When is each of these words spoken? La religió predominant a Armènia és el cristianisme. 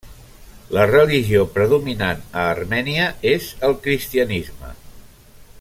La 0.77 0.85
religió 0.91 1.43
predominant 1.57 2.25
a 2.45 2.47
Armènia 2.55 3.13
és 3.35 3.53
el 3.71 3.79
cristianisme. 3.87 4.77